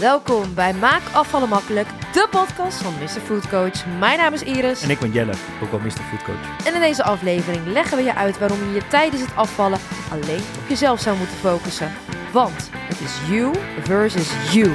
[0.00, 3.06] welkom bij Maak Afvallen Makkelijk, de podcast van Mr.
[3.06, 3.86] Food Coach.
[3.98, 4.82] Mijn naam is Iris.
[4.82, 5.90] En ik ben Jelle, ook wel Mr.
[5.90, 6.66] Food Coach.
[6.66, 9.78] En in deze aflevering leggen we je uit waarom je je tijdens het afvallen
[10.10, 11.92] alleen op jezelf zou moeten focussen.
[12.32, 13.54] Want het is you
[13.84, 14.70] versus you.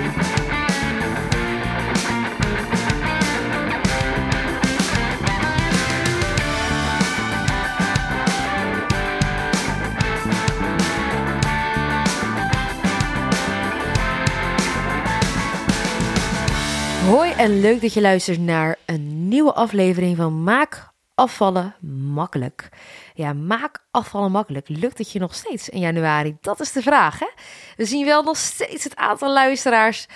[17.12, 21.76] Hoi en leuk dat je luistert naar een nieuwe aflevering van Maak afvallen
[22.14, 22.70] makkelijk.
[23.14, 24.70] Ja, maak afvallen makkelijk.
[24.70, 26.38] Lukt het je nog steeds in januari?
[26.42, 27.20] Dat is de vraag.
[27.20, 27.28] Hè?
[27.76, 30.08] We zien wel nog steeds het aantal luisteraars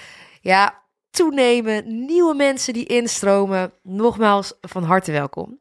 [0.41, 2.05] ja, toenemen.
[2.05, 3.71] Nieuwe mensen die instromen.
[3.83, 5.59] Nogmaals, van harte welkom.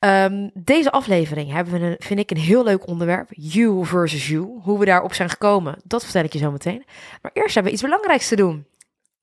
[0.00, 3.28] Um, deze aflevering hebben we een, vind ik een heel leuk onderwerp.
[3.30, 4.60] You versus you.
[4.62, 6.84] Hoe we daarop zijn gekomen, dat vertel ik je zo meteen.
[7.22, 8.66] Maar eerst hebben we iets belangrijks te doen.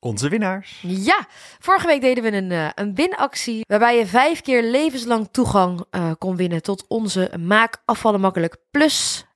[0.04, 0.80] Onze winnaars.
[0.86, 1.26] Ja,
[1.58, 6.10] vorige week deden we een, uh, een winactie waarbij je vijf keer levenslang toegang uh,
[6.18, 9.26] kon winnen tot onze Maak Afvallen Makkelijk Plus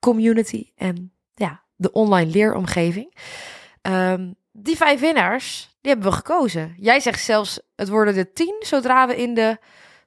[0.00, 3.14] community en ja, de online leeromgeving.
[3.82, 6.74] Um, die vijf winnaars, die hebben we gekozen.
[6.78, 9.58] Jij zegt zelfs, het worden er tien zodra we in de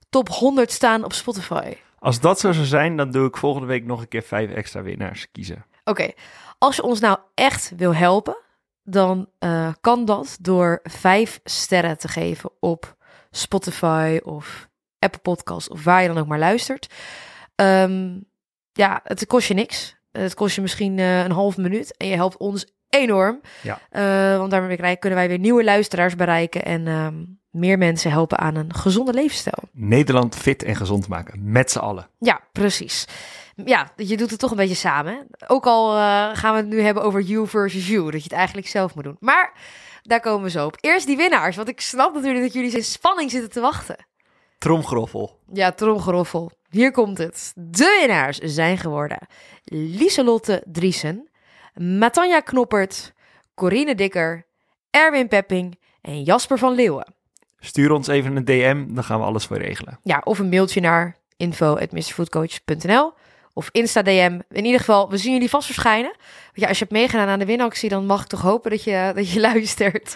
[0.10, 1.74] top 100 staan op Spotify.
[2.00, 4.82] Als dat zo zou zijn, dan doe ik volgende week nog een keer vijf extra
[4.82, 5.66] winnaars kiezen.
[5.84, 6.16] Oké, okay.
[6.58, 8.38] als je ons nou echt wil helpen,
[8.90, 12.96] dan uh, kan dat door vijf sterren te geven op
[13.32, 16.94] Spotify of Apple Podcasts of waar je dan ook maar luistert.
[17.56, 18.26] Um,
[18.72, 19.96] ja, het kost je niks.
[20.12, 23.42] Het kost je misschien uh, een half minuut en je helpt ons enorm.
[23.62, 23.80] Ja.
[23.92, 28.56] Uh, want daarmee kunnen wij weer nieuwe luisteraars bereiken en um, meer mensen helpen aan
[28.56, 29.70] een gezonde levensstijl.
[29.72, 32.08] Nederland fit en gezond maken, met z'n allen.
[32.20, 33.06] Ja, precies
[33.66, 35.28] ja, je doet het toch een beetje samen.
[35.48, 38.38] Ook al uh, gaan we het nu hebben over you versus you, dat je het
[38.38, 39.18] eigenlijk zelf moet doen.
[39.20, 39.54] Maar
[40.02, 40.78] daar komen we zo op.
[40.82, 44.06] Eerst die winnaars, want ik snap natuurlijk dat jullie in spanning zitten te wachten.
[44.58, 45.40] Tromgeroffel.
[45.54, 46.52] Ja, tromgeroffel.
[46.70, 47.52] Hier komt het.
[47.56, 49.18] De winnaars zijn geworden
[49.64, 51.30] Lieselotte Driesen,
[51.74, 53.14] Matanja Knoppert,
[53.56, 54.46] Corine Dikker,
[54.90, 57.14] Erwin Pepping en Jasper van Leeuwen.
[57.60, 60.00] Stuur ons even een DM, dan gaan we alles voor regelen.
[60.04, 63.14] Ja, of een mailtje naar info.mrfoodcoach.nl
[63.58, 64.40] of Insta-DM.
[64.52, 66.16] In ieder geval, we zien jullie vast verschijnen.
[66.58, 69.12] Ja, als je hebt meegedaan aan de winactie, dan mag ik toch hopen dat je,
[69.16, 70.16] dat je luistert.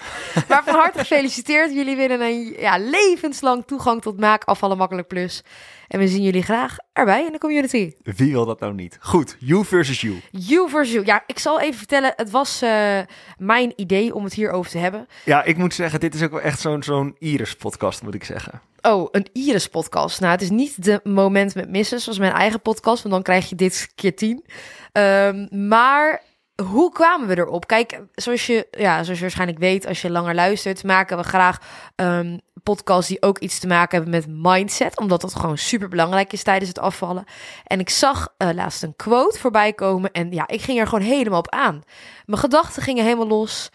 [0.50, 1.74] maar van harte gefeliciteerd.
[1.74, 5.44] Jullie winnen een ja, levenslang toegang tot Maak Afvallen Makkelijk Plus.
[5.88, 7.92] En we zien jullie graag erbij in de community.
[8.04, 8.98] Wie wil dat nou niet?
[9.02, 10.22] Goed, you versus you.
[10.32, 11.06] You versus you.
[11.06, 12.14] Ja, ik zal even vertellen.
[12.16, 13.00] Het was uh,
[13.38, 15.08] mijn idee om het hierover te hebben.
[15.26, 18.62] Ja, ik moet zeggen, dit is ook wel echt zo'n zo'n Iris-podcast, moet ik zeggen.
[18.82, 20.20] Oh, een Iris-podcast.
[20.20, 23.50] Nou, het is niet de moment met missen, zoals mijn eigen podcast, want dan krijg
[23.50, 24.46] je dit keer tien.
[24.94, 26.22] Um, maar
[26.62, 27.68] hoe kwamen we erop?
[27.68, 31.58] Kijk, zoals je, ja, zoals je waarschijnlijk weet, als je langer luistert, maken we graag
[31.96, 36.34] um, podcasts die ook iets te maken hebben met mindset, omdat dat gewoon super belangrijk
[36.34, 37.24] is tijdens het afvallen.
[37.64, 41.06] En ik zag uh, laatst een quote voorbij komen en ja, ik ging er gewoon
[41.06, 41.84] helemaal op aan.
[42.26, 43.70] Mijn gedachten gingen helemaal los.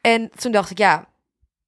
[0.00, 1.08] En toen dacht ik, ja,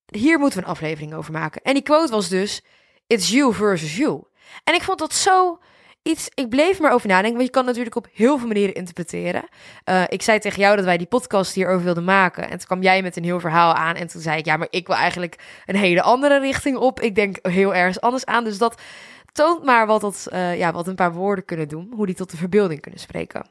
[0.06, 1.62] hier moeten we een aflevering over maken.
[1.62, 2.62] En die quote was dus:
[3.06, 4.22] It's you versus you.
[4.64, 5.58] En ik vond dat zo
[6.04, 9.44] iets, ik bleef maar over nadenken, want je kan natuurlijk op heel veel manieren interpreteren.
[9.84, 12.44] Uh, ik zei tegen jou dat wij die podcast hierover wilden maken.
[12.44, 13.94] En toen kwam jij met een heel verhaal aan.
[13.94, 17.00] En toen zei ik, ja, maar ik wil eigenlijk een hele andere richting op.
[17.00, 18.44] Ik denk heel ergens anders aan.
[18.44, 18.80] Dus dat
[19.32, 21.92] toont maar wat, dat, uh, ja, wat een paar woorden kunnen doen.
[21.94, 23.46] Hoe die tot de verbeelding kunnen spreken.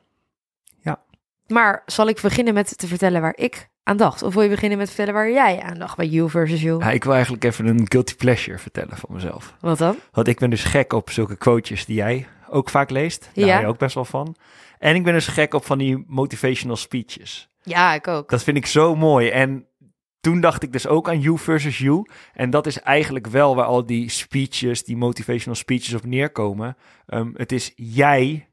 [0.82, 1.00] Ja.
[1.48, 4.24] Maar zal ik beginnen met te vertellen waar ik aan dacht?
[4.24, 6.80] Of wil je beginnen met vertellen waar jij aan dacht bij you versus you?
[6.80, 9.56] Ja, ik wil eigenlijk even een guilty pleasure vertellen van mezelf.
[9.60, 9.96] Wat dan?
[10.12, 13.30] Want ik ben dus gek op zulke quotejes die jij ook vaak leest.
[13.34, 13.52] Daar Ja.
[13.52, 14.36] hou je ook best wel van.
[14.80, 17.50] En ik ben dus gek op van die motivational speeches.
[17.62, 18.30] Ja, ik ook.
[18.30, 19.30] Dat vind ik zo mooi.
[19.30, 19.68] En
[20.20, 22.06] toen dacht ik dus ook aan you versus you.
[22.34, 26.78] En dat is eigenlijk wel waar al die speeches, die motivational speeches op neerkomen.
[27.08, 28.48] Um, het is jij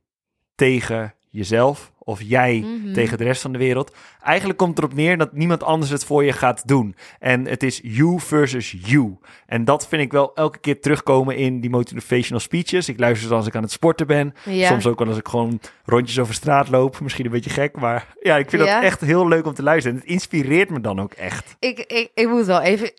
[0.54, 2.92] tegen jezelf of jij Mhm.
[2.92, 3.94] tegen de rest van de wereld.
[4.22, 6.94] Eigenlijk komt het erop neer dat niemand anders het voor je gaat doen.
[7.18, 9.16] En het is you versus you.
[9.46, 12.88] En dat vind ik wel elke keer terugkomen in die motivational speeches.
[12.88, 14.34] Ik luister ze als ik aan het sporten ben.
[14.44, 14.68] Ja.
[14.68, 17.00] Soms ook wel als ik gewoon rondjes over straat loop.
[17.00, 18.74] Misschien een beetje gek, maar ja, ik vind Ja.
[18.74, 19.96] dat echt heel leuk om te luisteren.
[19.96, 21.56] En het inspireert me dan ook echt.
[21.58, 22.90] Ik, ik, ik moet wel even,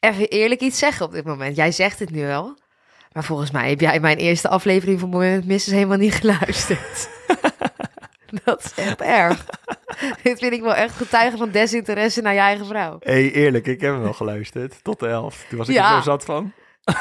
[0.00, 1.56] even eerlijk iets zeggen op dit moment.
[1.56, 2.58] Jij zegt het nu wel.
[3.12, 7.08] Maar volgens mij heb jij mijn eerste aflevering van Moment Misses helemaal niet geluisterd.
[8.44, 9.44] Dat is echt erg.
[10.22, 12.96] Dit vind ik wel echt getuigen van desinteresse naar je eigen vrouw.
[13.00, 14.74] Hé, hey, eerlijk, ik heb hem wel geluisterd.
[14.82, 15.48] Tot de helft.
[15.48, 15.90] Toen was ik Ja.
[15.90, 16.52] er zo zat van.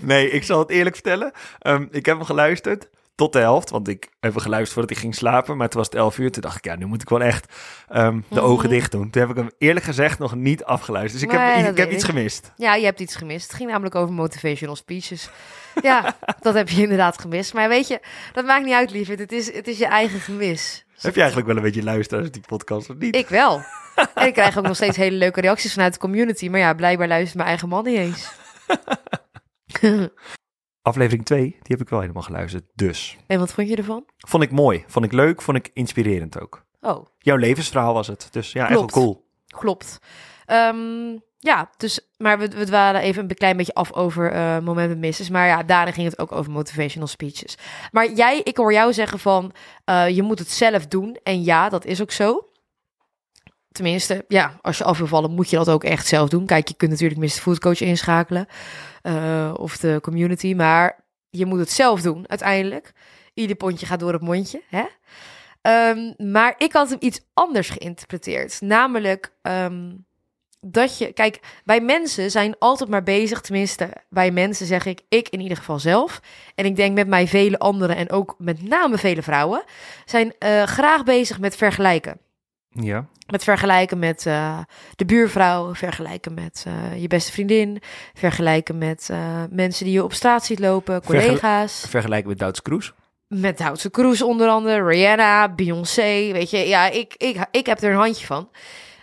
[0.00, 1.32] nee, ik zal het eerlijk vertellen.
[1.58, 2.88] Ehm, ik heb hem geluisterd.
[3.14, 3.70] Tot de helft.
[3.70, 5.56] Want ik heb geluisterd voordat ik ging slapen.
[5.56, 6.30] Maar toen was het 11 uur.
[6.32, 7.52] Toen dacht ik, ja, nu moet ik wel echt
[7.88, 8.44] ehm, de Mhm.
[8.44, 9.10] ogen dicht doen.
[9.10, 11.22] Toen heb ik hem eerlijk gezegd nog niet afgeluisterd.
[11.22, 12.10] Dus ik Nee, heb, ik heb iets ik.
[12.10, 12.52] gemist.
[12.56, 13.46] Ja, je hebt iets gemist.
[13.46, 15.28] Het ging namelijk over motivational speeches.
[15.82, 17.54] Ja, dat heb je inderdaad gemist.
[17.54, 18.00] Maar weet je,
[18.32, 19.18] dat maakt niet uit, lieverd.
[19.18, 20.84] Het is, het is je eigen gemis.
[21.00, 23.16] Heb je eigenlijk wel een beetje luisteraars die podcast of niet?
[23.16, 23.62] Ik wel.
[24.14, 26.48] En ik krijg ook nog steeds hele leuke reacties vanuit de community.
[26.48, 28.32] Maar ja, blijkbaar luistert mijn eigen man niet eens.
[30.84, 32.64] Aflevering 2, die heb ik wel helemaal geluisterd.
[32.74, 33.16] Dus.
[33.26, 34.04] en wat vond je ervan?
[34.18, 34.84] Vond ik mooi.
[34.86, 35.42] Vond ik leuk.
[35.42, 36.64] Vond ik inspirerend ook.
[36.80, 38.28] Oh, Jouw levensverhaal was het.
[38.30, 39.26] Dus ja, echt wel cool.
[39.46, 39.98] klopt.
[40.46, 44.88] Ehm, ja, dus, maar we, we dwalen even een klein beetje af over eh moment
[44.88, 45.30] met misses.
[45.30, 47.56] Maar ja, daarin ging het ook over motivational speeches.
[47.92, 49.52] Maar jij, ik hoor jou zeggen van,
[49.84, 51.16] eh, je moet het zelf doen.
[51.22, 52.48] En ja, dat is ook zo.
[53.74, 56.46] Tenminste, ja, als je af wil vallen, moet je dat ook echt zelf doen.
[56.46, 57.28] Kijk, je kunt natuurlijk Mr.
[57.28, 58.46] Food Coach inschakelen.
[59.02, 60.54] eh, of de community.
[60.54, 62.92] Maar je moet het zelf doen, uiteindelijk.
[63.34, 64.84] Ieder pondje gaat door het mondje, hè?
[65.62, 68.60] Ehm, maar ik had hem iets anders geïnterpreteerd.
[68.60, 69.92] Namelijk ehm,
[70.60, 71.12] dat je...
[71.12, 73.40] Kijk, wij mensen zijn altijd maar bezig.
[73.40, 76.20] Tenminste, bij mensen zeg ik, ik in ieder geval zelf.
[76.54, 79.64] En ik denk met mij vele anderen en ook met name vele vrouwen...
[80.04, 82.18] zijn eh, graag bezig met vergelijken.
[82.80, 83.06] Ja.
[83.26, 84.58] Met vergelijken met eh,
[84.96, 87.82] de buurvrouw, vergelijken met eh, je beste vriendin,
[88.14, 91.84] vergelijken met eh, mensen die je op straat ziet lopen, Vergel- collega's.
[91.88, 92.92] Vergelijken met Duits Kroes.
[93.28, 96.32] Met Houtse Cruz onder andere, Rihanna, Beyoncé.
[96.32, 98.48] Weet je, ja, ik, ik, ik heb er een handje van.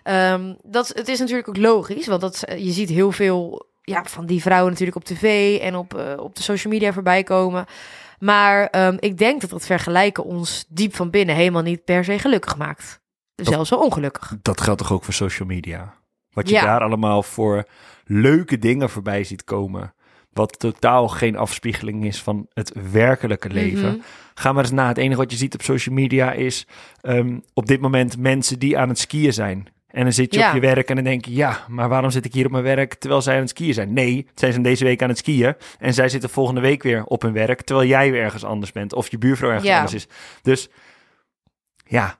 [0.04, 4.26] Ehm, dat, het is natuurlijk ook logisch, want dat, je ziet heel veel ja, van
[4.26, 7.66] die vrouwen natuurlijk op tv en op, op de social media voorbij komen.
[8.20, 12.20] Maar ehm, ik denk dat dat vergelijken ons diep van binnen helemaal niet per se
[12.20, 13.01] gelukkig maakt.
[13.36, 14.36] Zelfs wel ongelukkig.
[14.42, 15.94] Dat geldt toch ook voor social media?
[16.30, 16.64] Wat je Ja.
[16.66, 17.64] daar allemaal voor
[18.04, 19.94] leuke dingen voorbij ziet komen.
[20.34, 23.92] Wat totaal geen afspiegeling is van het werkelijke leven.
[23.92, 24.00] Mhm.
[24.34, 24.88] Ga maar eens na.
[24.88, 26.68] Het enige wat je ziet op social media is
[27.02, 29.68] ehm, op dit moment mensen die aan het skiën zijn.
[29.88, 30.48] En dan zit je Ja.
[30.48, 32.64] op je werk en dan denk je, ja, maar waarom zit ik hier op mijn
[32.64, 33.94] werk terwijl zij aan het skiën zijn?
[33.94, 37.22] Nee, zij zijn deze week aan het skiën en zij zitten volgende week weer op
[37.22, 39.76] hun werk terwijl jij weer ergens anders bent of je buurvrouw ergens Ja.
[39.76, 40.08] anders is.
[40.42, 40.70] Dus
[41.88, 42.20] ja,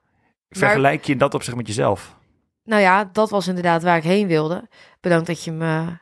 [0.52, 2.16] vergelijk je in dat opzicht met jezelf.
[2.64, 4.68] Nou ja, dat was inderdaad waar ik heen wilde.
[5.00, 5.98] Bedankt dat je me,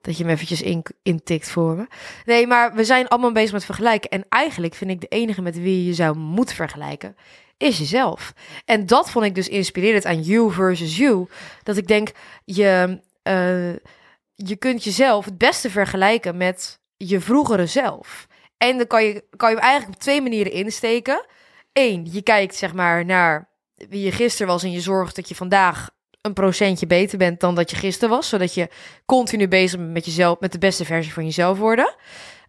[0.00, 1.86] dat je me eventjes in, intikt voor me.
[2.24, 4.10] Nee, maar we zijn allemaal bezig met vergelijken.
[4.10, 7.16] En eigenlijk vind ik de enige met wie je zou moeten vergelijken,
[7.56, 8.32] is jezelf.
[8.64, 11.26] En dat vond ik dus inspirerend aan You versus You.
[11.62, 12.10] Dat ik denk,
[12.44, 13.72] je, eh,
[14.34, 18.26] je kunt jezelf het beste vergelijken met je vroegere zelf.
[18.56, 21.26] En dan kan je, kan je hem eigenlijk op twee manieren insteken.
[21.72, 25.34] Eén, je kijkt zeg maar naar wie je gisteren was en je zorgt dat je
[25.34, 25.90] vandaag
[26.20, 28.68] een procentje beter bent dan dat je gisteren was, zodat je
[29.06, 31.94] continu bezig bent met jezelf, met de beste versie van jezelf worden.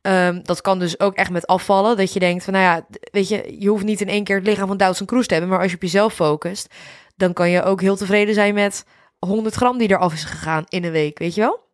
[0.02, 3.28] Ehm, dat kan dus ook echt met afvallen, dat je denkt van, nou ja, weet
[3.28, 5.62] je, je hoeft niet in één keer het lichaam van Doutzen Kroes te hebben, maar
[5.62, 6.74] als je op jezelf focust,
[7.16, 8.86] dan kan je ook heel tevreden zijn met
[9.20, 11.67] 100 gram die eraf is gegaan in een week, weet je wel?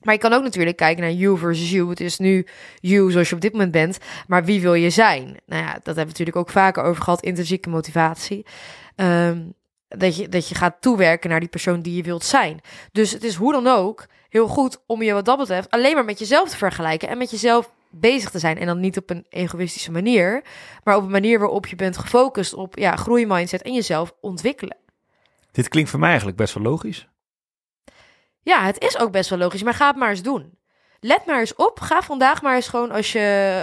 [0.00, 1.88] Maar je kan ook natuurlijk kijken naar you versus you.
[1.90, 2.46] Het is nu
[2.80, 5.36] you zoals je op dit moment bent, maar wie wil je zijn?
[5.46, 8.46] Nou ja, dat hebben we natuurlijk ook vaker over gehad, intrinsieke motivatie.
[8.96, 9.38] Ehm,
[9.88, 12.60] dat, je, dat je gaat toewerken naar die persoon die je wilt zijn.
[12.92, 16.04] Dus het is hoe dan ook heel goed om je wat dat betreft alleen maar
[16.04, 18.58] met jezelf te vergelijken en met jezelf bezig te zijn.
[18.58, 20.42] En dan niet op een egoïstische manier,
[20.84, 24.76] maar op een manier waarop je bent gefocust op ja, groeimindset en jezelf ontwikkelen.
[25.52, 27.08] Dit klinkt voor mij eigenlijk best wel logisch.
[28.42, 30.58] Ja, het is ook best wel logisch, maar ga het maar eens doen.
[31.00, 31.80] Let maar eens op.
[31.80, 33.18] Ga vandaag maar eens gewoon als je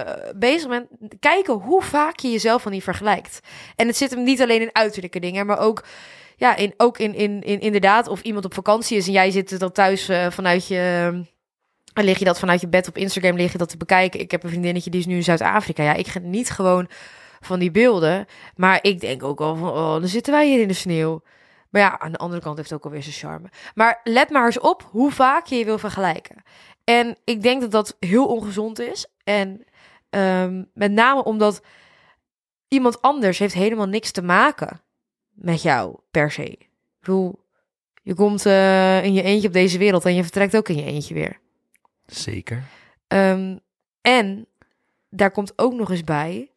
[0.05, 0.87] eh, bezig bent,
[1.19, 3.39] kijken hoe vaak je jezelf van die vergelijkt.
[3.75, 5.83] En het zit hem niet alleen in uiterlijke dingen, maar ook,
[6.35, 9.59] ja, in, ook in, in, in inderdaad, of iemand op vakantie is en jij zit
[9.59, 11.11] dan thuis eh, vanuit je.
[11.93, 14.19] Dan lig je dat vanuit je bed op Instagram lig je dat te bekijken.
[14.19, 15.83] Ik heb een vriendinnetje die is nu in Zuid-Afrika.
[15.83, 16.89] Ja, ik geniet gewoon
[17.39, 18.25] van die beelden.
[18.55, 21.21] Maar ik denk ook al van, oh, dan zitten wij hier in de sneeuw.
[21.69, 23.49] Maar ja, aan de andere kant heeft het ook alweer zijn charme.
[23.75, 26.43] Maar let maar eens op hoe vaak je je wil vergelijken.
[26.83, 29.07] En ik denk dat dat heel ongezond is.
[29.23, 29.65] En
[30.09, 31.61] ehm, met name omdat
[32.67, 34.81] iemand anders heeft helemaal niks te maken
[35.29, 36.45] met jou per se.
[36.45, 36.69] Ik
[36.99, 37.39] bedoel,
[38.03, 40.83] je komt eh, in je eentje op deze wereld en je vertrekt ook in je
[40.83, 41.39] eentje weer.
[42.05, 42.63] Zeker.
[43.07, 43.57] Ehm,
[44.01, 44.47] en
[45.09, 46.51] daar komt ook nog eens bij,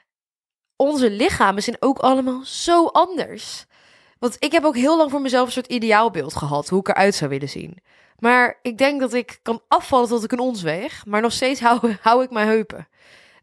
[0.77, 3.67] onze lichamen zijn ook allemaal zo anders.
[4.21, 7.15] Want ik heb ook heel lang voor mezelf een soort ideaalbeeld gehad, hoe ik eruit
[7.15, 7.79] zou willen zien.
[8.19, 11.61] Maar ik denk dat ik kan afvallen tot ik een ons weeg, maar nog steeds
[11.61, 12.89] hou, hou ik mijn heupen.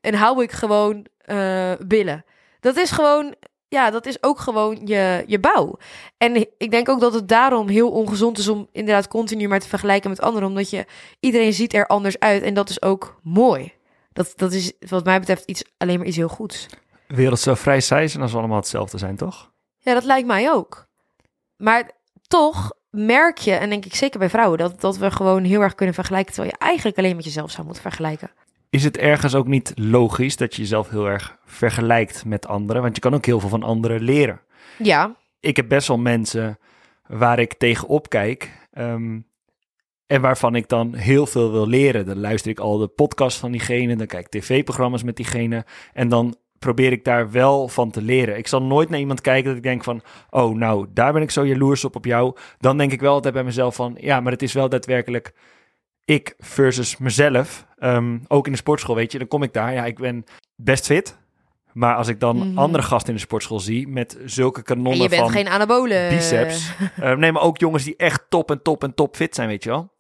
[0.02, 2.26] En hou ik gewoon eh, billen.
[2.60, 3.36] Dat is gewoon,
[3.68, 5.78] ja, dat is ook gewoon je, je bouw.
[6.18, 9.68] En ik denk ook dat het daarom heel ongezond is om inderdaad continu maar te
[9.68, 10.48] vergelijken met anderen.
[10.48, 10.86] Omdat je,
[11.20, 13.74] iedereen ziet er anders uit en dat is ook mooi.
[14.14, 16.66] Dat, dat is wat mij betreft iets, alleen maar iets heel goeds.
[17.08, 19.56] Wereld zou vrij zijn als we allemaal hetzelfde zijn, toch?
[19.88, 20.88] Ja, dat lijkt mij ook.
[21.58, 21.92] Maar
[22.28, 25.76] toch merk je, en denk ik zeker bij vrouwen, dat, dat we gewoon heel erg
[25.76, 28.32] kunnen vergelijken, terwijl je eigenlijk alleen met jezelf zou moeten vergelijken.
[28.70, 32.82] Is het ergens ook niet logisch dat je jezelf heel erg vergelijkt met anderen?
[32.82, 34.42] Want je kan ook heel veel van anderen leren.
[34.78, 36.60] Ja, Ik heb best wel mensen
[37.08, 38.68] waar ik tegenop kijk.
[38.72, 39.20] ehm,
[40.08, 42.06] en waarvan ik dan heel veel wil leren.
[42.06, 43.96] Dan luister ik al de podcast van diegene.
[43.96, 45.66] Dan kijk ik tv-programma's met diegene.
[45.94, 48.38] En dan probeer ik daar wel van te leren.
[48.38, 50.02] Ik zal nooit naar iemand kijken dat ik denk van...
[50.30, 52.36] Oh, nou, daar ben ik zo jaloers op op jou.
[52.60, 53.98] Dan denk ik wel altijd bij mezelf van...
[54.00, 55.34] Ja, maar het is wel daadwerkelijk
[56.06, 57.66] ik versus mezelf.
[57.78, 59.18] Ehm, ook in de sportschool, weet je.
[59.18, 59.74] Dan kom ik daar.
[59.74, 60.24] Ja, ik ben
[60.56, 61.18] best fit.
[61.74, 62.58] Maar als ik dan Mhm.
[62.58, 63.88] andere gasten in de sportschool zie...
[63.88, 66.10] met zulke kanonnen en je bent van geen anabolen.
[66.10, 66.72] biceps.
[66.96, 69.64] Eh, nee, maar ook jongens die echt top en top en top fit zijn, weet
[69.64, 69.96] je wel.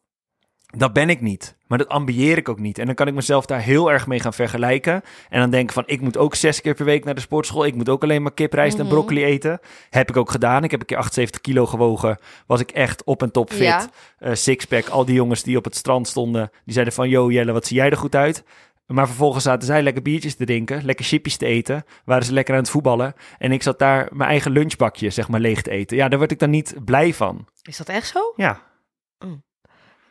[0.67, 1.55] Dat ben ik niet.
[1.67, 2.77] Maar dat ambieer ik ook niet.
[2.79, 5.01] En dan kan ik mezelf daar heel erg mee gaan vergelijken.
[5.29, 7.65] En dan denken van, ik moet ook zes keer per week naar de sportschool.
[7.65, 8.85] Ik moet ook alleen maar kip, rijst Mhm.
[8.85, 9.59] en broccoli eten.
[9.89, 10.63] Heb ik ook gedaan.
[10.63, 12.17] Ik heb een keer 78 kilo gewogen.
[12.47, 13.59] Was ik echt op en top fit.
[13.61, 13.89] Ja.
[14.19, 14.87] Eh, sixpack.
[14.87, 17.09] Al die jongens die op het strand stonden, die zeiden van...
[17.09, 18.43] Yo Jelle, wat zie jij er goed uit?
[18.85, 21.83] Maar vervolgens zaten zij lekker biertjes te drinken, lekker chipjes te eten.
[22.05, 23.13] Waren ze lekker aan het voetballen.
[23.37, 25.97] En ik zat daar mijn eigen lunchbakje, zeg maar, leeg te eten.
[25.97, 27.47] Ja, daar word ik dan niet blij van.
[27.61, 28.33] Is dat echt zo?
[28.35, 28.61] Ja.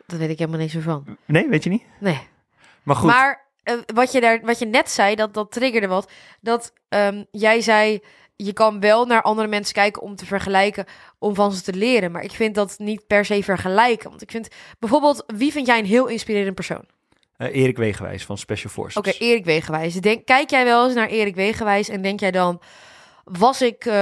[0.07, 1.17] Dat weet ik helemaal niet zo van.
[1.25, 1.83] Nee, weet je niet?
[2.01, 2.19] Nee.
[2.83, 3.11] Maar goed.
[3.11, 6.11] Maar eh, wat, je daar, wat je net zei, dat, dat triggerde wat.
[6.41, 8.01] Dat ehm, jij zei,
[8.37, 10.85] je kan wel naar andere mensen kijken om te vergelijken,
[11.19, 12.13] om van ze te leren.
[12.13, 14.09] Maar ik vind dat niet per se vergelijken.
[14.09, 14.49] Want ik vind
[14.79, 16.85] bijvoorbeeld, wie vind jij een heel inspirerend persoon?
[17.37, 18.97] eh, Erik Wegenwijs van Special Forces.
[18.97, 19.95] Oké, Erik Wegenwijs.
[19.95, 22.61] Denk, kijk jij wel eens naar Erik Wegenwijs en denk jij dan,
[23.33, 23.92] was ik eh,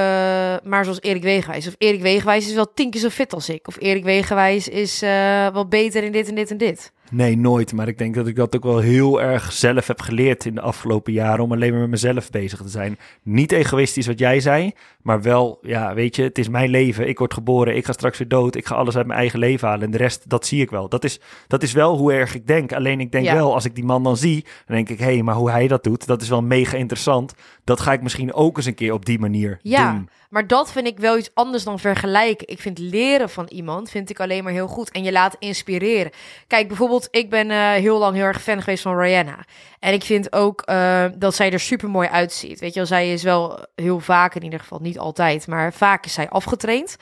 [0.62, 1.66] maar zoals Erik Wegenwijs?
[1.66, 3.68] Of Erik Wegenwijs is wel tien keer zo fit als ik?
[3.68, 6.92] Of Erik Wegenwijs is eh, wel beter in dit en dit en dit?
[7.14, 7.72] Nee, nooit.
[7.72, 10.60] Maar ik denk dat ik dat ook wel heel erg zelf heb geleerd in de
[10.60, 11.44] afgelopen jaren.
[11.44, 12.98] Om alleen maar met mezelf bezig te zijn.
[13.22, 14.72] Niet egoïstisch wat jij zei.
[15.02, 17.08] Maar wel, ja, weet je, het is mijn leven.
[17.08, 17.76] Ik word geboren.
[17.76, 18.54] Ik ga straks weer dood.
[18.54, 19.84] Ik ga alles uit mijn eigen leven halen.
[19.84, 20.88] En de rest, dat zie ik wel.
[20.88, 22.72] Dat is, dat is wel hoe erg ik denk.
[22.72, 23.34] Alleen ik denk Ja.
[23.34, 24.44] wel, als ik die man dan zie.
[24.66, 27.34] Dan denk ik, hé, hey, maar hoe hij dat doet, dat is wel mega interessant.
[27.64, 30.08] Dat ga ik misschien ook eens een keer op die manier Ja, doen.
[30.30, 32.48] maar dat vind ik wel iets anders dan vergelijken.
[32.48, 36.12] Ik vind leren van iemand vind ik alleen maar heel goed en je laat inspireren.
[36.46, 39.44] Kijk, bijvoorbeeld, ik ben eh, heel lang heel erg fan geweest van Rihanna.
[39.78, 42.60] En ik vind ook eh, dat zij er super mooi uitziet.
[42.60, 46.04] Weet je wel, zij is wel heel vaak, in ieder geval niet altijd, maar vaak
[46.04, 46.96] is zij afgetraind.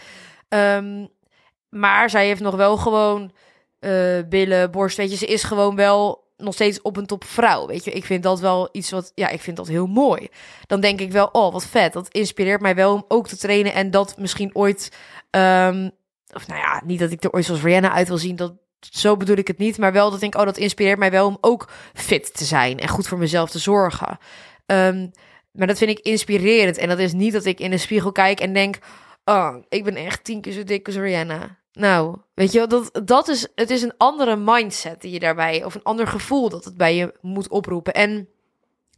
[0.49, 1.07] Ehm,
[1.69, 3.33] maar zij heeft nog wel gewoon
[3.79, 4.97] eh, billen, borst.
[4.97, 7.67] Weet je, ze is gewoon wel nog steeds op een top vrouw.
[7.67, 10.29] Weet je, ik vind dat wel iets wat, ja, ik vind dat heel mooi.
[10.67, 11.93] Dan denk ik wel, oh, wat vet.
[11.93, 14.93] Dat inspireert mij wel om ook te trainen en dat misschien ooit,
[15.31, 15.91] ehm,
[16.33, 18.37] of nou ja, niet dat ik er ooit zoals Rihanna uit wil zien.
[18.37, 18.53] Dat
[18.91, 21.39] zo bedoel ik het niet, maar wel dat ik oh, dat inspireert mij wel om
[21.41, 24.19] ook fit te zijn en goed voor mezelf te zorgen.
[24.67, 25.07] Ehm,
[25.53, 28.41] maar dat vind ik inspirerend en dat is niet dat ik in de spiegel kijk
[28.41, 28.79] en denk,
[29.25, 31.61] oh, ik ben echt tien keer zo dik als Rihanna.
[31.73, 35.65] Nou, weet je wel, dat, dat is, het is een andere mindset die je daarbij,
[35.65, 37.95] of een ander gevoel dat het bij je moet oproepen.
[37.95, 38.29] En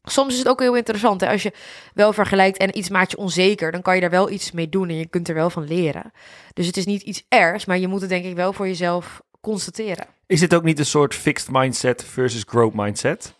[0.02, 1.52] soms is het ook heel interessant, hè, als je
[1.94, 4.88] wel vergelijkt en iets maakt je onzeker, dan kan je daar wel iets mee doen
[4.88, 6.12] en je kunt er wel van leren.
[6.52, 9.22] Dus het is niet iets ergs, maar je moet het denk ik wel voor jezelf
[9.44, 10.06] constateren.
[10.26, 13.34] Is dit ook niet een soort fixed mindset versus growth mindset?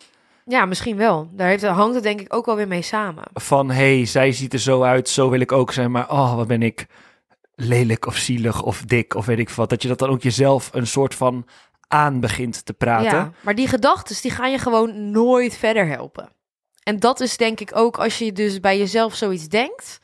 [0.46, 1.28] Ja, misschien wel.
[1.32, 3.24] Daar heeft, hangt het denk ik ook wel weer mee samen.
[3.32, 6.46] van hey, zij ziet er zo uit, zo wil ik ook zijn, maar oh, wat
[6.46, 6.86] ben ik
[7.54, 9.68] lelijk of zielig of dik of weet ik wat.
[9.70, 11.46] Dat je dat dan ook jezelf een soort van
[11.88, 13.18] aan begint te praten.
[13.18, 16.28] Ja, maar die gedachten die gaan je gewoon nooit verder helpen.
[16.82, 19.98] En dat is denk ik ook als je dus bij jezelf zoiets denkt,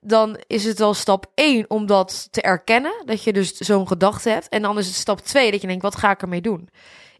[0.00, 4.28] dan is het al stap 1 om dat te erkennen, dat je dus zo'n gedachte
[4.30, 4.48] hebt.
[4.48, 6.68] En dan is het stap 2 dat je denkt, wat ga ik ermee doen?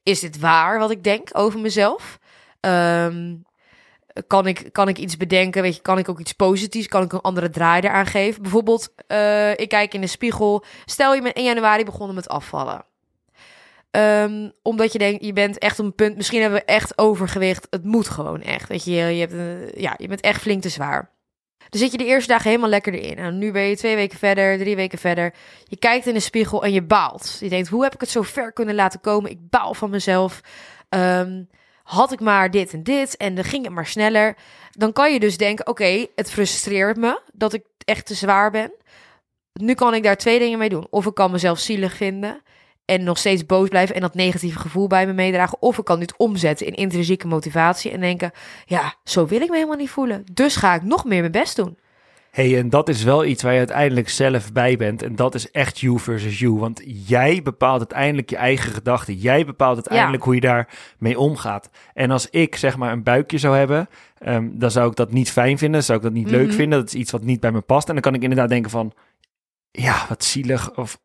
[0.02, 2.18] Is dit waar wat ik denk over mezelf?
[2.61, 3.35] Ehm,
[4.26, 5.62] kan, ik, kan ik iets bedenken?
[5.62, 6.88] Weet je, kan ik ook iets positiefs?
[6.88, 8.42] Kan ik een andere draai eraan geven?
[8.42, 10.64] Bijvoorbeeld, eh, ik kijk in de spiegel.
[10.85, 12.85] Stel je bent 1 januari begonnen met afvallen.
[13.90, 16.16] Ehm, omdat je denkt, je bent echt op een punt.
[16.16, 17.66] Misschien hebben we echt overgewicht.
[17.71, 18.68] Het moet gewoon echt.
[18.68, 21.11] Weet je, je, hebt, ja, je bent echt flink te zwaar.
[21.68, 23.16] Dan zit je de eerste dagen helemaal lekker erin.
[23.16, 25.35] En nu ben je twee weken verder, drie weken verder.
[25.64, 27.37] Je kijkt in de spiegel en je baalt.
[27.40, 29.30] Je denkt, hoe heb ik het zo ver kunnen laten komen?
[29.30, 30.40] Ik baal van mezelf.
[30.88, 31.42] Ehm,
[31.82, 34.37] had ik maar dit en dit en dan ging het maar sneller.
[34.70, 38.73] Dan kan je dus denken, oké, het frustreert me dat ik echt te zwaar ben.
[39.52, 40.87] Nu kan ik daar twee dingen mee doen.
[40.90, 42.42] Of ik kan mezelf zielig vinden
[42.87, 45.62] en nog steeds boos blijven en dat negatieve gevoel bij me meedragen.
[45.62, 48.31] Of ik kan dit omzetten in intrinsieke motivatie en denken,
[48.64, 50.25] ja, zo wil ik me helemaal niet voelen.
[50.33, 51.78] Dus ga ik nog meer mijn best doen.
[52.31, 55.02] hey, en dat is wel iets waar je uiteindelijk zelf bij bent.
[55.02, 56.52] En dat is echt you versus you.
[56.59, 59.14] Want jij bepaalt uiteindelijk je eigen gedachten.
[59.14, 61.71] Jij bepaalt uiteindelijk hoe je daar mee omgaat.
[61.95, 63.88] En als ik zeg maar een buikje zou hebben,
[64.19, 65.85] ehm, dan zou ik dat niet fijn vinden.
[65.85, 66.57] Zou ik dat niet leuk Mhm.
[66.57, 66.78] vinden.
[66.78, 67.87] Dat is iets wat niet bij me past.
[67.88, 68.93] En dan kan ik inderdaad denken van,
[69.71, 70.76] ja, wat zielig.
[70.76, 70.99] Of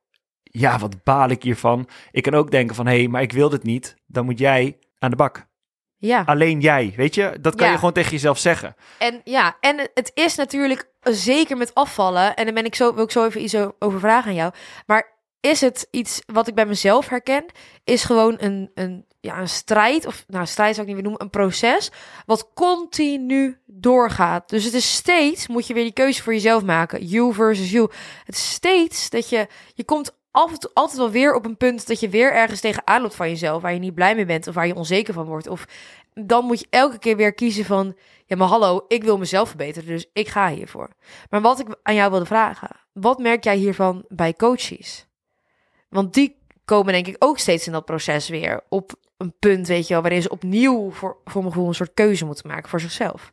[0.51, 1.87] ja, wat baal ik hiervan.
[2.11, 3.95] Ik kan ook denken van, hé, hey, maar ik wil dit niet.
[4.07, 5.49] Dan moet jij aan de bak.
[5.97, 6.23] Ja.
[6.25, 7.37] Alleen jij, weet je?
[7.41, 7.71] Dat kan Ja.
[7.71, 8.75] je gewoon tegen jezelf zeggen.
[8.99, 12.35] En ja, en het is natuurlijk zeker met afvallen.
[12.35, 14.53] En dan ben ik zo, wil ik zo even iets over vragen aan jou.
[14.85, 17.45] Maar is het iets wat ik bij mezelf herken?
[17.83, 21.21] Is gewoon een, een, ja, een strijd, of nou, strijd zou ik niet meer noemen,
[21.21, 21.91] een proces.
[22.25, 24.49] Wat continu doorgaat.
[24.49, 27.05] Dus het is steeds, moet je weer die keuze voor jezelf maken.
[27.05, 27.91] You versus you.
[28.25, 31.99] Het is steeds dat je, je komt toe, altijd wel weer op een punt dat
[31.99, 33.61] je weer ergens tegenaan loopt van jezelf.
[33.61, 35.47] Waar je niet blij mee bent of waar je onzeker van wordt.
[35.47, 35.65] Of
[36.13, 37.95] dan moet je elke keer weer kiezen van,
[38.25, 40.89] ja maar hallo, ik wil mezelf verbeteren, dus ik ga hiervoor.
[41.29, 45.07] Maar wat ik aan jou wilde vragen, wat merk jij hiervan bij coaches?
[45.89, 46.35] Want die
[46.65, 50.01] komen denk ik ook steeds in dat proces weer op een punt, weet je wel,
[50.01, 53.31] waarin ze opnieuw voor, voor mijn gevoel een soort keuze moeten maken voor zichzelf.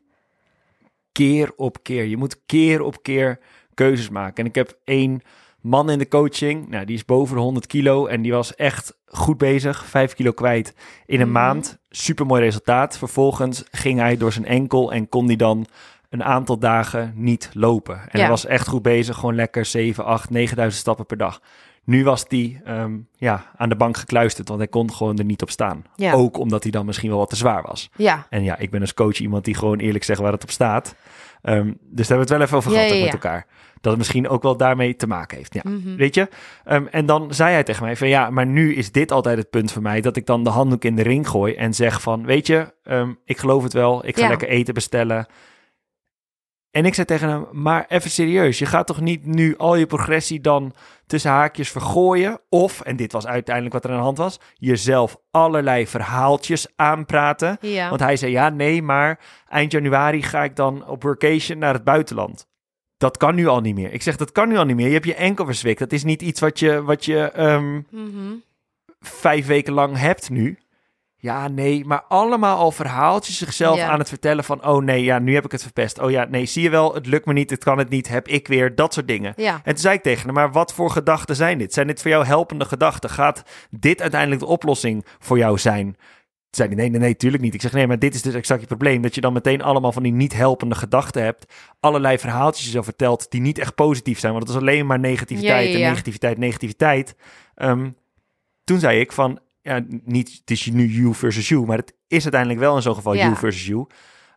[1.12, 2.04] keer op keer.
[2.04, 3.38] Je moet keer op keer
[3.74, 4.34] keuzes maken.
[4.34, 5.22] En ik heb één
[5.60, 8.96] man in de coaching, nou, die is boven de 100 kilo en die was echt
[9.06, 10.74] goed bezig, 5 kilo kwijt
[11.06, 11.36] in een Mhm.
[11.36, 11.78] maand.
[11.90, 12.98] Super mooi resultaat.
[12.98, 15.66] Vervolgens ging hij door zijn enkel en kon hij dan
[16.10, 17.94] een aantal dagen niet lopen.
[17.94, 18.18] En Ja.
[18.20, 21.40] hij was echt goed bezig, gewoon lekker 7, 8, 9000 stappen per dag.
[21.84, 25.42] Nu was hij ehm, ja, aan de bank gekluisterd, want hij kon gewoon er niet
[25.42, 25.84] op staan.
[25.96, 26.12] Ja.
[26.12, 27.90] Ook omdat hij dan misschien wel wat te zwaar was.
[27.96, 30.50] Ja, En ja, ik ben als coach iemand die gewoon eerlijk zegt waar het op
[30.50, 30.94] staat.
[31.42, 33.46] Ehm, dus daar hebben we het wel even over gehad ja, met elkaar.
[33.80, 35.54] Dat het misschien ook wel daarmee te maken heeft.
[35.54, 35.96] Ja, Mhm.
[35.96, 36.28] weet je?
[36.64, 39.50] Ehm, en dan zei hij tegen mij van ja, maar nu is dit altijd het
[39.50, 40.00] punt voor mij.
[40.00, 43.12] Dat ik dan de handdoek in de ring gooi en zeg van weet je, ehm,
[43.24, 44.06] ik geloof het wel.
[44.06, 45.26] Ik ga lekker eten bestellen.
[46.70, 49.86] En ik zei tegen hem, maar even serieus, je gaat toch niet nu al je
[49.86, 50.72] progressie dan
[51.08, 52.40] tussen haakjes vergooien?
[52.48, 57.56] Of, en dit was uiteindelijk wat er aan de hand was, jezelf allerlei verhaaltjes aanpraten.
[57.60, 57.88] ja.
[57.88, 61.84] Want hij zei, ja, nee, maar eind januari ga ik dan op workation naar het
[61.84, 62.46] buitenland.
[62.96, 63.92] Dat kan nu al niet meer.
[63.92, 64.86] Ik zeg, dat kan nu al niet meer.
[64.86, 65.78] Je hebt je enkel verzwikt.
[65.78, 68.34] Dat is niet iets wat je, wat je ehm, Mhm.
[69.00, 70.58] vijf weken lang hebt nu.
[71.20, 73.88] Ja, nee, maar allemaal al verhaaltjes zichzelf Ja.
[73.88, 74.66] aan het vertellen van...
[74.66, 75.98] oh nee, ja, nu heb ik het verpest.
[76.00, 78.28] Oh ja, nee, zie je wel, het lukt me niet, het kan het niet, heb
[78.28, 79.32] ik weer, dat soort dingen.
[79.36, 81.72] Ja, En toen zei ik tegen hem, maar wat voor gedachten zijn dit?
[81.72, 83.10] Zijn dit voor jou helpende gedachten?
[83.10, 85.84] Gaat dit uiteindelijk de oplossing voor jou zijn?
[85.86, 87.54] Toen zei hij, nee, nee, nee, tuurlijk niet.
[87.54, 89.02] Ik zeg, nee, maar dit is dus exact je probleem.
[89.02, 91.54] Dat je dan meteen allemaal van die niet helpende gedachten hebt.
[91.80, 94.32] Allerlei verhaaltjes jezelf vertelt die niet echt positief zijn.
[94.32, 97.16] Want het is alleen maar negativiteit Ja, en negativiteit, negativiteit.
[97.54, 97.90] Ehm,
[98.64, 101.66] toen zei ik van, ja, niet, het is nu you versus you.
[101.66, 103.22] Maar het is uiteindelijk wel in zo'n geval Ja.
[103.24, 103.86] you versus you.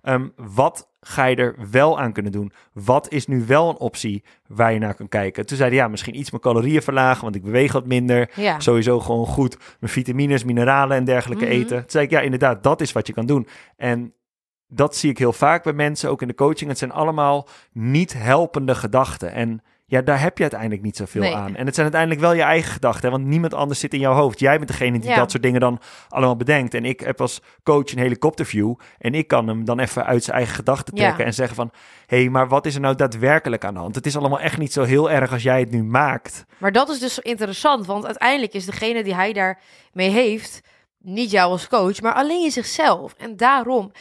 [0.02, 2.52] Ehm, wat ga je er wel aan kunnen doen?
[2.74, 5.46] Wat is nu wel een optie waar je naar kan kijken?
[5.46, 8.32] Toen zei hij, ja, misschien iets mijn calorieën verlagen, want ik beweeg wat minder.
[8.36, 8.60] ja.
[8.60, 11.54] Sowieso gewoon goed mijn vitamines, mineralen en dergelijke Mhm.
[11.54, 11.78] eten.
[11.80, 13.48] Toen zei ik, ja, inderdaad, dat is wat je kan doen.
[13.78, 14.14] En
[14.68, 16.70] dat zie ik heel vaak bij mensen, ook in de coaching.
[16.70, 19.32] Het zijn allemaal niet helpende gedachten.
[19.32, 21.36] En ja, daar heb je uiteindelijk niet zoveel Nee.
[21.36, 21.56] aan.
[21.56, 24.14] En het zijn uiteindelijk wel je eigen gedachten, hè, want niemand anders zit in jouw
[24.14, 24.40] hoofd.
[24.40, 25.16] Jij bent degene die Ja.
[25.16, 26.74] dat soort dingen dan allemaal bedenkt.
[26.74, 30.36] En ik heb als coach een helikopterview en ik kan hem dan even uit zijn
[30.38, 31.02] eigen gedachten Ja.
[31.04, 31.72] trekken en zeggen van,
[32.06, 33.96] hé, hey, maar wat is er nou daadwerkelijk aan de hand?
[33.96, 36.46] Het is allemaal echt niet zo heel erg als jij het nu maakt.
[36.58, 40.62] Maar dat is dus interessant, want uiteindelijk is degene die hij daarmee heeft,
[41.04, 43.14] niet jou als coach, maar alleen je zichzelf.
[43.18, 43.92] En daarom,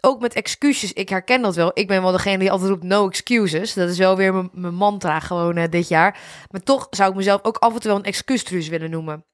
[0.00, 1.70] ook met excuses, ik herken dat wel.
[1.74, 3.74] Ik ben wel degene die altijd roept no excuses.
[3.74, 6.18] Dat is wel weer mijn- mijn mantra gewoon eh, dit jaar.
[6.50, 9.24] Maar toch zou ik mezelf ook af en toe wel een excuustruus willen noemen.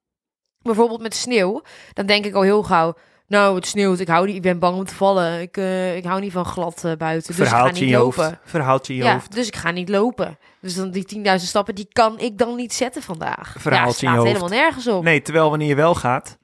[0.63, 2.95] Bijvoorbeeld met sneeuw, dan denk ik al heel gauw...
[3.27, 5.41] Nou, het sneeuwt, ik, hou niet, ik ben bang om te vallen.
[5.41, 7.95] Ik, eh, ik hou niet van glad eh, buiten, dus ik ga Verhaaltje in niet
[7.99, 8.25] je lopen.
[8.25, 8.37] hoofd.
[8.45, 9.35] Verhaaltje in je Ja, hoofd.
[9.35, 10.39] dus ik ga niet lopen.
[10.61, 13.55] Dus dan die 10.000 stappen, die kan ik dan niet zetten vandaag.
[13.59, 14.39] Verhaaltje ja, in je hoofd.
[14.41, 15.03] helemaal nergens op.
[15.03, 16.39] Nee, terwijl wanneer je wel gaat,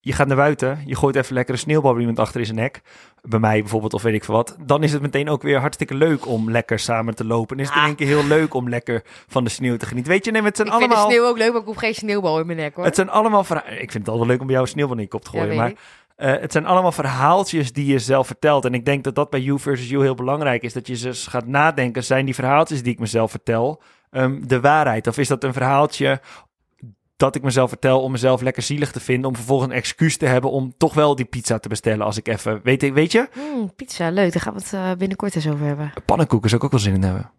[0.00, 2.80] je gaat naar buiten, je gooit even lekker een sneeuwbal iemand achter in zijn nek.
[3.28, 4.56] Bij mij bijvoorbeeld, of weet ik veel wat.
[4.60, 7.56] Dan is het meteen ook weer hartstikke leuk om lekker samen te lopen.
[7.56, 7.88] En is het in Ah.
[7.88, 10.12] één keer heel leuk om lekker van de sneeuw te genieten.
[10.12, 11.08] Weet je, nee, het zijn ik vind allemaal...
[11.08, 12.84] de sneeuw ook leuk, maar ik hoef geen sneeuwbal in mijn nek hoor.
[12.84, 15.08] Het zijn allemaal Ik vind het altijd leuk om bij jou een sneeuwbal in je
[15.08, 15.56] kop te gooien.
[15.56, 15.72] maar
[16.16, 18.64] eh, het zijn allemaal verhaaltjes die je zelf vertelt.
[18.64, 20.72] En ik denk dat dat bij You versus You heel belangrijk is.
[20.72, 25.06] Dat je dus gaat nadenken, zijn die verhaaltjes die ik mezelf vertel ehm, de waarheid?
[25.06, 26.20] Of is dat een verhaaltje
[27.24, 29.28] dat ik mezelf vertel om mezelf lekker zielig te vinden...
[29.30, 32.28] om vervolgens een excuus te hebben om toch wel die pizza te bestellen als ik
[32.28, 32.60] even...
[32.62, 34.32] Weet, weet je, Mm, pizza, leuk.
[34.32, 35.92] Daar gaan we het eh, binnenkort eens over hebben.
[36.04, 37.30] pannenkoeken zou ik ook wel zin in hebben.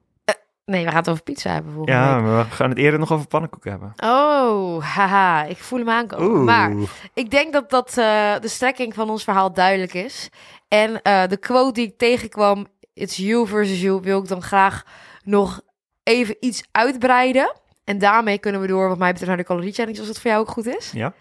[0.65, 2.23] Nee, we gaan het over pizza hebben volgende Ja, week.
[2.25, 3.93] maar we gaan het eerder nog over pannenkoeken hebben.
[4.03, 6.43] Oh, haha, ik voel hem aankomen.
[6.43, 6.73] Maar
[7.13, 7.95] ik denk dat, dat eh,
[8.39, 10.29] de strekking van ons verhaal duidelijk is.
[10.67, 14.83] En eh, de quote die ik tegenkwam, it's you versus you, wil ik dan graag
[15.23, 15.61] nog
[16.03, 17.53] even iets uitbreiden.
[17.83, 20.31] En daarmee kunnen we door, wat mij betreft, naar de calorie challenge, als het voor
[20.31, 20.91] jou ook goed is.
[20.91, 21.13] Ja.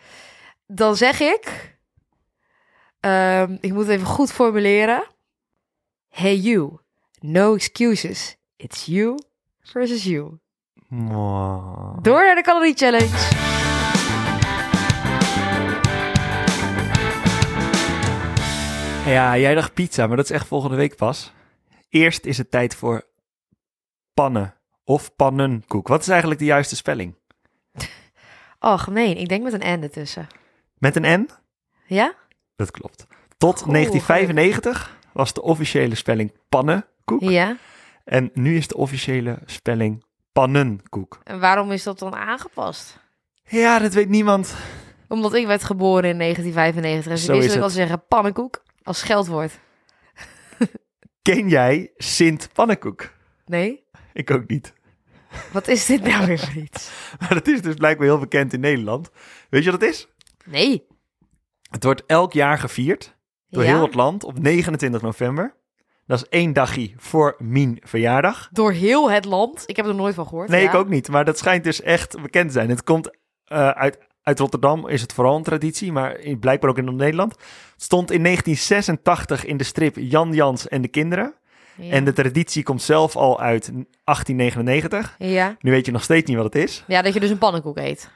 [0.67, 1.77] Dan zeg ik,
[3.01, 5.05] ehm, ik moet het even goed formuleren.
[6.09, 6.79] Hey you,
[7.21, 8.37] no excuses.
[8.57, 9.19] It's you
[9.61, 10.39] versus you.
[12.03, 13.51] Door naar de calorie challenge.
[19.07, 21.33] Ja, jij dacht pizza, maar dat is echt volgende week pas.
[21.89, 23.09] Eerst is het tijd voor
[24.15, 25.89] pannen of pannenkoek.
[25.89, 27.15] Wat is eigenlijk de juiste spelling?
[28.65, 29.17] Oh, gemeen.
[29.17, 30.27] Ik denk met een N ertussen.
[30.79, 31.29] Met een N?
[31.87, 32.15] Ja?
[32.57, 33.07] Dat klopt.
[33.37, 37.21] Tot Goh, 1995 was de officiële spelling pannenkoek.
[37.21, 37.57] Ja.
[38.05, 41.21] En nu is de officiële spelling pannenkoek.
[41.25, 42.99] En waarom is dat dan aangepast?
[43.45, 44.55] Ja, dat weet niemand.
[45.09, 47.13] Omdat ik werd geboren in 1995.
[47.13, 47.73] En ze Zo ik al het.
[47.73, 49.59] zeggen pannenkoek als scheldwoord.
[51.23, 53.13] Ken jij Sint Pannenkoek?
[53.47, 53.85] Nee?
[54.13, 54.73] Ik ook niet.
[55.53, 56.91] Wat is dit nou weer voor iets?
[57.21, 59.11] Maar dat is dus blijkbaar heel bekend in Nederland.
[59.51, 60.09] Weet je wat het is?
[60.45, 60.87] Nee.
[61.71, 63.17] Het wordt elk jaar gevierd
[63.49, 63.69] door Ja?
[63.69, 65.55] heel het land op 29 november.
[66.07, 68.49] Dat is één dagje voor mijn verjaardag.
[68.53, 69.65] Door heel het land.
[69.67, 70.49] Ik heb er nooit van gehoord.
[70.49, 70.69] Nee, ja.
[70.69, 71.09] ik ook niet.
[71.09, 72.69] Maar dat schijnt dus echt bekend te zijn.
[72.69, 73.11] Het komt
[73.45, 77.33] eh, uit, uit Rotterdam, is het vooral een traditie, maar blijkbaar ook in Nederland.
[77.33, 81.35] Het stond in 1986 in de strip Jan Jans en de kinderen.
[81.77, 81.93] Ja.
[81.93, 85.15] En de traditie komt zelf al uit 1899.
[85.19, 85.57] Ja.
[85.61, 86.85] Nu weet je nog steeds niet wat het is.
[86.87, 88.11] ja, dat je dus een pannenkoek eet.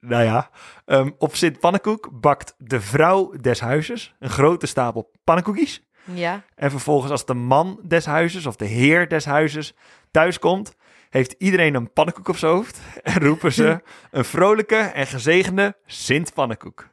[0.00, 0.50] Nou ja,
[0.84, 5.82] ehm, op Sint Pannenkoek bakt de vrouw des huizes een grote stapel pannenkoekjes.
[6.14, 6.42] Ja.
[6.54, 9.74] En vervolgens als de man des huizes of de heer des huizes
[10.10, 10.74] thuiskomt,
[11.10, 12.80] heeft iedereen een pannenkoek op zijn hoofd.
[13.02, 16.88] En roepen ze een vrolijke en gezegende Sint Pannenkoek.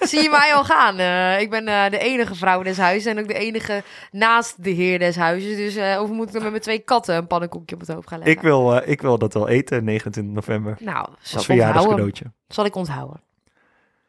[0.00, 0.98] Zie je mij al gaan?
[0.98, 4.70] Eh, ik ben eh, de enige vrouw des huizes en ook de enige naast de
[4.70, 5.56] heer des huizes.
[5.56, 8.08] Dus eh of moet ik dan met mijn twee katten een pannenkoekje op het hoofd
[8.08, 8.36] gaan leggen?
[8.36, 10.76] Ik wil, ik wil dat wel eten, 29 november.
[10.80, 11.44] Nou, zal ik onthouden.
[11.44, 12.24] verjaardagscadeautje.
[12.48, 13.20] Zal ik onthouden.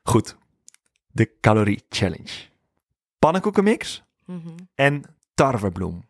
[0.03, 0.35] Goed,
[1.11, 2.49] de calorie challenge.
[3.19, 4.49] Pannenkoekenmix Mhm.
[4.75, 6.05] en tarwebloem.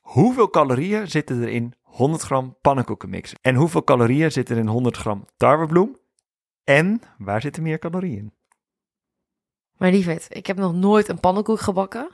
[0.00, 3.32] Hoeveel calorieën zitten er in 100 gram pannenkoekenmix?
[3.40, 5.96] En hoeveel calorieën zitten er in 100 gram tarwebloem?
[6.64, 8.32] En waar zitten meer calorieën in?
[9.76, 12.08] Maar lieverd, ik heb nog nooit een pannenkoek gebakken.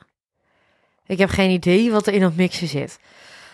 [1.05, 2.99] Ik heb geen idee wat er in dat mixje zit.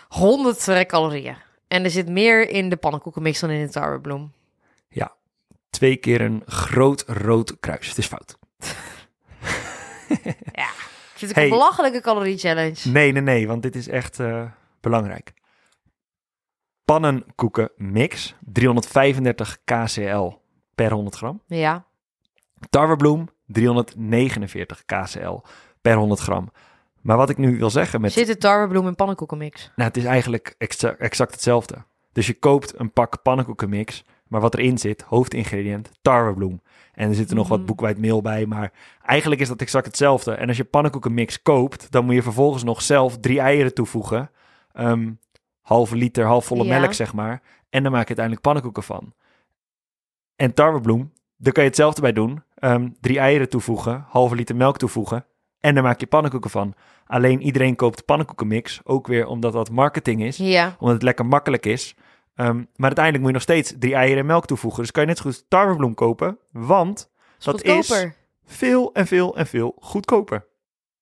[0.08, 1.36] 100 eh, calorieën.
[1.68, 4.32] En er zit meer in de pannenkoekenmix dan in de tarwebloem.
[5.70, 7.88] Twee keer een groot rood kruis.
[7.88, 8.38] Het is fout.
[10.52, 10.68] Ja.
[11.12, 11.44] Ik vind het Hey.
[11.44, 12.88] een belachelijke calorie challenge.
[12.90, 14.44] Nee, nee, nee, want dit is echt eh,
[14.80, 15.32] belangrijk.
[16.84, 20.30] Pannenkoekenmix, 335 kcl
[20.74, 21.42] per 100 gram.
[21.46, 21.84] Ja.
[22.70, 25.38] Tarwebloem, 349 kcl
[25.80, 26.50] per 100 gram.
[27.00, 28.12] Maar wat ik nu wil zeggen met...
[28.12, 29.70] Zit de tarwebloem in pannenkoekenmix?
[29.76, 31.76] Nou, het is eigenlijk exa- exact hetzelfde.
[32.12, 36.60] Dus je koopt een pak pannenkoekenmix, maar wat erin zit, hoofdingrediënt, tarwebloem.
[36.94, 37.66] En er zit er nog wat Mhm.
[37.66, 40.32] boekwijdmeel bij, maar eigenlijk is dat exact hetzelfde.
[40.32, 44.30] En als je pannenkoekenmix koopt, dan moet je vervolgens nog zelf drie eieren toevoegen.
[44.72, 45.10] Ehm,
[45.60, 46.78] halve liter, half volle Ja.
[46.78, 47.42] melk, zeg maar.
[47.70, 49.12] En dan maak je uiteindelijk pannenkoeken van.
[50.36, 52.42] En tarwebloem, daar kan je hetzelfde bij doen.
[52.60, 55.24] Ehm, drie eieren toevoegen, halve liter melk toevoegen.
[55.60, 56.74] En dan maak je pannenkoeken van.
[57.06, 58.80] Alleen iedereen koopt pannenkoekenmix.
[58.84, 60.36] Ook weer omdat dat marketing is.
[60.36, 60.76] Ja.
[60.78, 61.94] Omdat het lekker makkelijk is.
[62.34, 64.82] Ehm, maar uiteindelijk moet je nog steeds drie eieren en melk toevoegen.
[64.82, 66.38] Dus kan je net zo goed tarwebloem kopen.
[66.52, 68.06] Want Is Dat is-
[68.44, 70.46] veel en veel en veel goedkoper.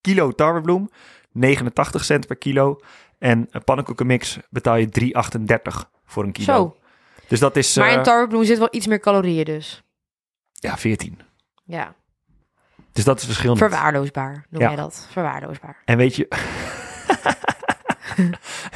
[0.01, 0.91] Kilo tarwebloem,
[1.33, 2.81] 89 cent per kilo.
[3.19, 6.55] En een pannenkoekenmix betaal je 3,38 voor een kilo.
[6.55, 6.77] Zo.
[7.29, 9.83] Dus dat is Maar eh, in tarwebloem zit wel iets meer calorieën dus.
[10.53, 11.19] ja, 14.
[11.69, 11.95] Ja.
[12.93, 13.57] Dus dat is verschil.
[13.57, 14.67] Verwaarloosbaar noem Ja.
[14.69, 15.07] jij dat.
[15.11, 15.83] Verwaarloosbaar.
[15.85, 16.29] En weet je...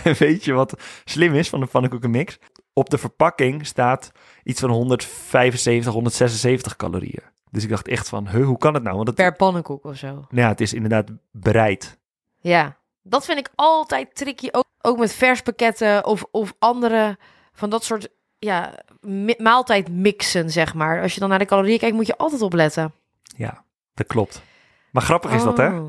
[0.04, 0.74] en weet je wat
[1.04, 2.38] slim is van de pannenkoekenmix?
[2.72, 4.12] Op de verpakking staat
[4.44, 7.22] iets van 175, 176 calorieën.
[7.50, 8.94] Dus ik dacht echt van, huh, hoe kan het nou?
[8.96, 10.06] Want het, Per pannenkoek of zo.
[10.06, 11.98] nou ja, het is inderdaad bereid.
[12.38, 12.76] Ja.
[13.02, 14.48] Dat vind ik altijd tricky.
[14.50, 17.18] Ook, ook met verspakketten of, of andere
[17.52, 21.02] van dat soort ja, mi- maaltijdmixen, zeg maar.
[21.02, 22.92] Als je dan naar de calorieën kijkt, moet je altijd opletten.
[23.36, 24.42] Ja, dat klopt.
[24.90, 25.66] Maar grappig is dat, hè?
[25.78, 25.86] Oh.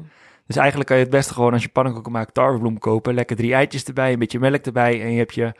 [0.47, 3.13] Dus eigenlijk kan je het beste gewoon als je pannenkoeken maakt tarwebloem kopen.
[3.13, 5.51] Lekker drie eitjes erbij, een beetje melk erbij en je hebt je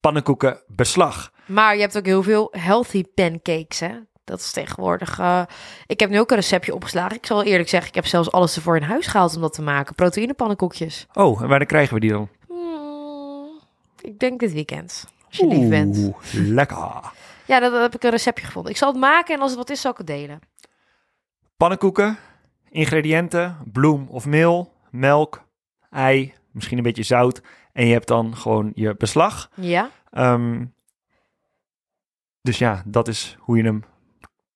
[0.00, 1.32] pannenkoeken beslag.
[1.46, 3.90] Maar je hebt ook heel veel healthy pancakes, hè?
[4.24, 5.18] Dat is tegenwoordig.
[5.18, 5.42] eh,
[5.86, 7.16] ik heb nu ook een receptje opgeslagen.
[7.16, 9.62] Ik zal eerlijk zeggen, ik heb zelfs alles ervoor in huis gehaald om dat te
[9.62, 9.94] maken.
[9.94, 11.06] Proteïnepannenkoekjes.
[11.12, 12.28] Oh, en wanneer krijgen we die dan?
[12.48, 13.60] Hmm,
[14.00, 15.04] ik denk dit weekend.
[15.32, 16.10] Als je lief bent.
[16.32, 17.12] Lekker.
[17.46, 18.72] Ja, dat, dat heb ik een receptje gevonden.
[18.72, 20.40] Ik zal het maken en als het wat is, zal ik het delen.
[21.56, 22.18] Pannenkoeken,
[22.68, 25.44] ingrediënten, bloem of meel, melk,
[25.90, 27.42] ei, misschien een beetje zout.
[27.72, 29.50] En je hebt dan gewoon je beslag.
[29.54, 29.90] Ja.
[30.10, 30.64] Ehm,
[32.42, 33.84] dus ja, dat is hoe je hem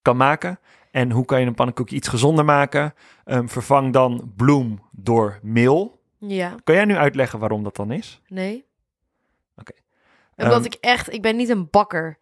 [0.02, 0.58] kan maken.
[0.90, 2.94] En hoe kan je een pannenkoekje iets gezonder maken?
[3.24, 6.02] Ehm, vervang dan bloem door meel.
[6.18, 6.54] Ja.
[6.64, 8.20] Kan jij nu uitleggen waarom dat dan is?
[8.28, 8.64] Nee.
[9.56, 9.72] Oké.
[10.36, 12.18] Omdat Ehm, ik echt, ik ben niet een bakker.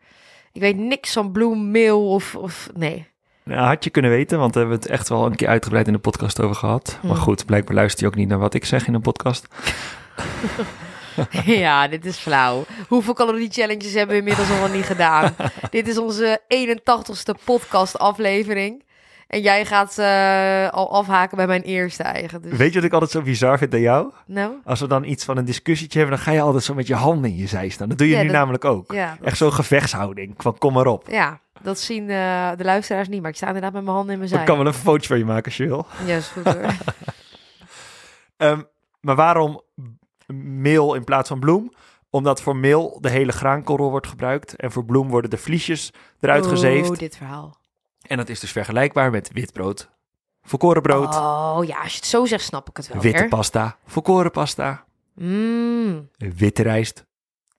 [0.53, 3.07] Ik weet niks van bloem, meel of, of nee.
[3.43, 5.93] Nou, had je kunnen weten, want we hebben het echt wel een keer uitgebreid in
[5.93, 6.99] de podcast over gehad.
[7.03, 7.21] Maar Hmm.
[7.21, 9.47] goed, blijkbaar luister je ook niet naar wat ik zeg in een podcast.
[11.45, 12.65] ja, dit is flauw.
[12.89, 15.35] Hoeveel calorie challenges hebben we inmiddels al niet gedaan?
[15.71, 18.83] dit is onze 81ste podcast aflevering.
[19.27, 22.43] En jij gaat eh, al afhaken bij mijn eerste eigen.
[22.43, 24.11] Dus, Weet je wat ik altijd zo bizar vind aan jou?
[24.27, 26.87] Nou, Als we dan iets van een discussietje hebben, dan ga je altijd zo met
[26.87, 27.89] je handen in je zij staan.
[27.89, 28.93] Dat doe je Ja, nu dat- namelijk ook.
[28.93, 30.35] ja, Echt zo'n gevechtshouding.
[30.37, 31.07] Van kom maar op.
[31.11, 33.21] ja, dat zien eh, de luisteraars niet.
[33.21, 34.47] Maar ik sta inderdaad met mijn handen in mijn Ik zij.
[34.47, 35.87] kan wel een fotootje van je maken als je wil.
[36.07, 36.57] Ja, is goed hoor.
[38.37, 38.63] Ehm,
[39.01, 39.63] maar waarom
[40.37, 41.73] meel in plaats van bloem?
[42.11, 44.57] Omdat voor meel de hele graankorrel wordt gebruikt.
[44.57, 46.91] En voor bloem worden de vliesjes eruit gezeefd.
[46.91, 47.57] Oh, dit verhaal.
[48.07, 49.91] En dat is dus vergelijkbaar met wit brood.
[50.43, 51.15] Volkoren brood.
[51.15, 53.29] Oh ja, als je het zo zegt, snap ik het wel witte weer.
[53.29, 53.79] pasta.
[53.87, 54.85] Volkoren pasta.
[55.15, 56.11] Mm.
[56.17, 57.05] Witte rijst.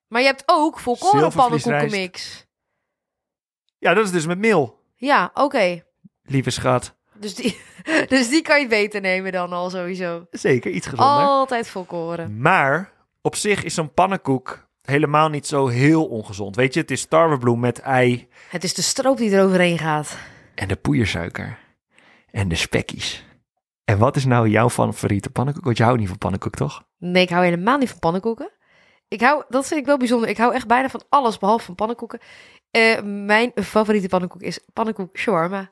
[0.08, 2.46] Maar je hebt ook volkoren pannenkoekenmix.
[3.78, 4.80] Ja, dat is dus met meel.
[4.96, 5.84] Ja, oké.
[6.24, 6.96] Lieve schat.
[7.14, 7.60] Dus die,
[8.08, 10.28] dus die kan je beter nemen dan al sowieso.
[10.32, 11.26] Zeker, iets gezonder.
[11.26, 12.40] Altijd volkoren.
[12.42, 16.56] Maar op zich is zo'n pannenkoek helemaal niet zo heel ongezond.
[16.56, 20.18] Weet je, het is tarwebloem met ei Het is de stroop die er overheen gaat.
[20.56, 21.58] En de poeiersuiker
[22.32, 23.26] en de spekkies.
[23.84, 25.64] En wat is nou jouw favoriete pannenkoek?
[25.64, 26.84] Want je houdt niet van pannenkoek, toch?
[26.98, 28.52] Nee, ik hou helemaal niet van pannenkoeken.
[29.08, 30.30] Ik hou, dat vind ik wel bijzonder.
[30.30, 32.20] Ik hou echt bijna van alles behalve van pannenkoeken.
[32.72, 35.70] Eh, mijn favoriete pannenkoek is pannenkoek shawarma.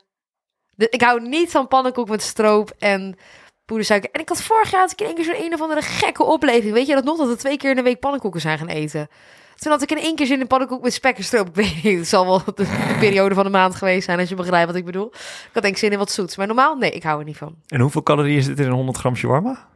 [0.76, 3.16] Ik hou niet van pannenkoek met stroop en
[3.64, 4.10] poedersuiker.
[4.10, 6.72] En ik had vorig jaar ik in keer zo'n een of andere gekke opleving.
[6.72, 7.18] Weet je dat nog?
[7.18, 9.08] Dat we twee keer in de week pannenkoeken zijn gaan eten.
[9.56, 11.48] Toen had ik in één keer zin in pannenkoek met spek en stroop.
[11.48, 14.34] Ik weet niet, het zal wel de periode van de maand geweest zijn als je
[14.34, 15.06] begrijpt wat ik bedoel.
[15.14, 16.36] Ik had denk ik zin in wat zoets.
[16.36, 17.54] Maar normaal, nee, ik hou er niet van.
[17.68, 19.66] En hoeveel calorieën zit er in 100 gram shawarma?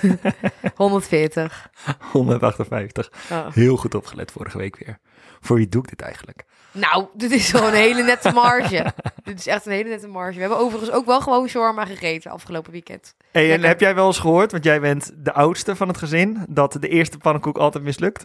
[0.74, 1.70] 140.
[2.12, 3.10] 158.
[3.30, 3.46] Oh.
[3.52, 4.98] Heel goed opgelet vorige week weer.
[5.40, 6.44] Voor wie doe ik dit eigenlijk?
[6.72, 8.92] Nou, dit is gewoon een hele nette marge.
[9.24, 10.34] dit is echt een hele nette marge.
[10.34, 13.14] We hebben overigens ook wel gewoon shawarma gegeten afgelopen weekend.
[13.30, 13.68] Hey, en Lekker.
[13.68, 16.88] heb jij wel eens gehoord, want jij bent de oudste van het gezin, dat de
[16.88, 18.24] eerste pannenkoek altijd mislukt?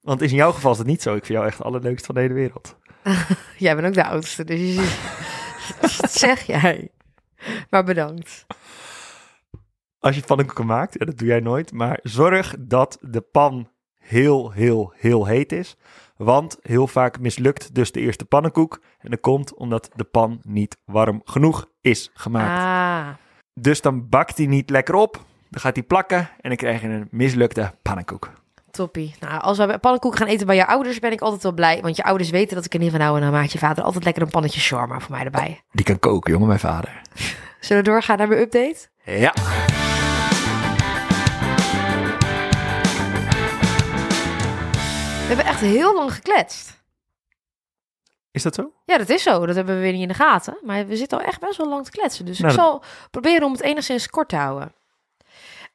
[0.00, 1.14] Want in jouw geval is het niet zo.
[1.14, 2.76] Ik vind jou echt het allerleukst van de hele wereld.
[3.58, 4.76] Jij bent ook de oudste, dus
[6.00, 6.90] dat zeg jij.
[7.70, 8.46] Maar bedankt.
[9.98, 14.50] Als je pannenkoeken maakt, ja, dat doe jij nooit, maar zorg dat de pan heel,
[14.50, 15.76] heel, heel heet is.
[16.16, 18.80] Want heel vaak mislukt dus de eerste pannenkoek.
[18.98, 22.60] En dat komt omdat de pan niet warm genoeg is gemaakt.
[22.62, 23.08] Ah,
[23.54, 25.24] Dus dan bakt hij niet lekker op.
[25.50, 28.30] Dan gaat hij plakken en dan krijg je een mislukte pannenkoek.
[28.70, 29.14] toppie.
[29.20, 31.80] Nou, als we pannenkoeken gaan eten bij je ouders, ben ik altijd wel blij.
[31.82, 33.16] Want je ouders weten dat ik er niet van hou.
[33.16, 35.60] En dan maakt je vader altijd lekker een pannetje shawarma voor mij erbij.
[35.72, 37.00] Die kan koken, jongen, mijn vader.
[37.60, 38.88] Zullen we doorgaan naar mijn update?
[39.04, 39.32] Ja.
[45.26, 46.82] We hebben echt heel lang gekletst.
[48.30, 48.72] Is dat zo?
[48.84, 49.46] Ja, dat is zo.
[49.46, 50.56] Dat hebben we weer niet in de gaten.
[50.62, 52.24] Maar we zitten al echt best wel lang te kletsen.
[52.26, 54.72] Dus Nou, ik zal proberen om het enigszins kort te houden.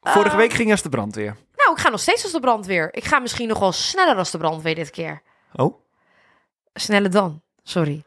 [0.01, 1.35] Vorige Eh, week ging als de brandweer.
[1.55, 2.93] Nou, ik ga nog steeds als de brandweer.
[2.95, 5.21] Ik ga misschien nog wel sneller als de brandweer dit keer.
[5.53, 5.77] Oh,
[6.73, 7.41] Sneller dan.
[7.63, 8.03] Sorry.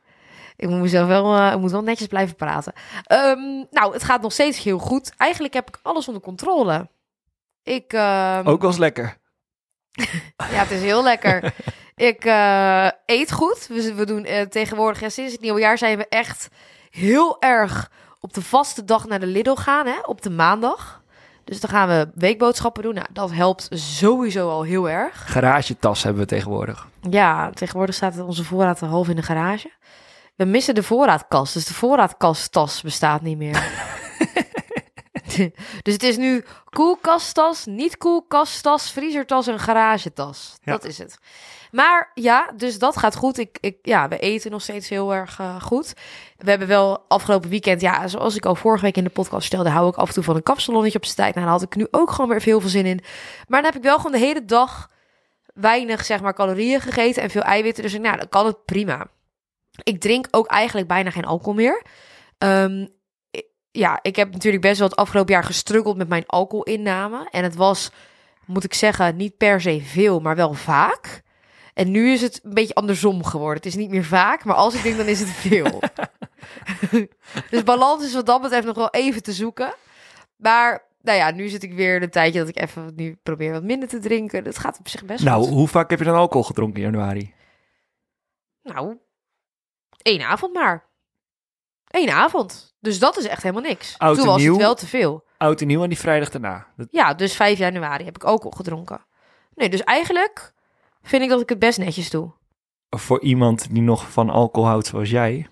[0.57, 2.73] Ik moet mezelf wel, eh, ik moet wel netjes blijven praten.
[3.05, 5.13] Ehm, nou, het gaat nog steeds heel goed.
[5.17, 6.89] Eigenlijk heb ik alles onder controle.
[7.63, 9.17] Ik, ehm, ook wel eens lekker.
[10.37, 11.55] Ja, het is heel lekker.
[11.97, 13.67] ik eh, eet goed.
[13.69, 16.49] We, we doen eh, tegenwoordig, ja, sinds het nieuwe jaar zijn we echt
[16.91, 21.03] heel erg op de vaste dag naar de Lidl gaan, hè, op de maandag.
[21.45, 22.95] Dus dan gaan we weekboodschappen doen.
[22.95, 25.33] Nou, dat helpt sowieso al heel erg.
[25.33, 26.89] Garagetas hebben we tegenwoordig.
[27.11, 29.71] Ja, tegenwoordig staat onze voorraad half in de garage.
[30.37, 33.63] We missen de voorraadkast, dus de voorraadkasttas bestaat niet meer.
[35.83, 40.55] dus het is nu koelkasttas, niet koelkasttas, vriezertas en garagetas.
[40.63, 40.73] Ja.
[40.73, 41.19] Dat is het.
[41.71, 43.39] Maar ja, dus dat gaat goed.
[43.39, 45.93] Ik, ik, ja, we eten nog steeds heel erg eh, goed.
[46.37, 49.71] We hebben wel afgelopen weekend, ja, zoals ik al vorige week in de podcast vertelde,
[49.71, 51.35] hou ik af en toe van een kapsalonnetje op z'n tijd.
[51.35, 53.01] Nou, daar had ik nu ook gewoon weer heel veel zin in.
[53.49, 54.91] Maar dan heb ik wel gewoon de hele dag
[55.55, 57.83] weinig, zeg maar, calorieën gegeten en veel eiwitten.
[57.83, 59.07] Dus nou, dan kan het prima.
[59.83, 61.83] Ik drink ook eigenlijk bijna geen alcohol meer.
[62.39, 62.89] Ehm, i-
[63.73, 67.29] ja, ik heb natuurlijk best wel het afgelopen jaar gestruggeld met mijn alcoholinname.
[67.31, 67.91] En het was,
[68.47, 71.23] moet ik zeggen, niet per se veel, maar wel vaak.
[71.75, 73.57] En nu is het een beetje andersom geworden.
[73.57, 75.81] Het is niet meer vaak, maar als ik denk, dan is het veel.
[77.51, 79.75] dus balans is wat dat betreft nog wel even te zoeken.
[80.37, 83.63] Maar nou ja, nu zit ik weer een tijdje dat ik even nu probeer wat
[83.63, 84.45] minder te drinken.
[84.45, 85.53] Dat gaat op zich best Nou, goed.
[85.53, 87.35] hoe vaak heb je dan alcohol gedronken in januari?
[88.63, 88.99] Nou,
[90.03, 90.91] één avond maar.
[91.93, 92.75] Eén avond.
[92.81, 93.95] Dus dat is echt helemaal niks.
[93.99, 94.53] Oud Toen en was nieuw.
[94.53, 95.25] het wel te veel.
[95.39, 96.67] Oud en nieuw aan die vrijdag daarna.
[96.77, 99.05] Dat- Ja, dus 5 januari heb ik ook al gedronken.
[99.55, 100.53] Nee, dus eigenlijk
[101.03, 102.33] vind ik dat ik het best netjes doe.
[102.91, 105.47] Voor iemand die nog van alcohol houdt zoals jij.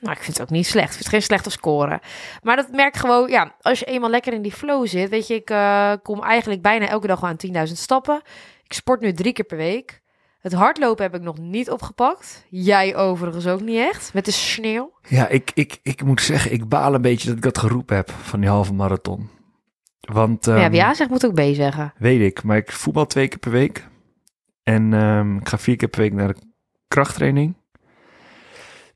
[0.00, 0.84] Nou, ik vind het ook niet slecht.
[0.86, 2.00] Ik vind het geen slechte score.
[2.42, 5.08] Maar dat merk gewoon, ja, als je eenmaal lekker in die flow zit.
[5.10, 7.36] Weet je, ik eh, kom eigenlijk bijna elke dag wel aan
[7.68, 8.22] 10.000 stappen.
[8.62, 10.02] Ik sport nu drie keer per week.
[10.44, 12.46] Het hardlopen heb ik nog niet opgepakt.
[12.48, 14.14] Jij overigens ook niet echt.
[14.14, 14.92] Met de sneeuw.
[15.08, 18.10] Ja, ik, ik, ik moet zeggen, ik baal een beetje dat ik dat geroepen heb
[18.10, 19.28] van die halve marathon.
[20.00, 21.92] Want, ja, ehm, wie zegt moet ook B zeggen.
[21.98, 23.88] weet ik, maar ik voetbal twee keer per week.
[24.62, 26.40] En ehm, ik ga vier keer per week naar de
[26.88, 27.54] krachttraining.